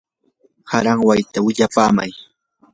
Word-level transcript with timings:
aranwayta 0.77 1.37
willapamay. 1.45 2.11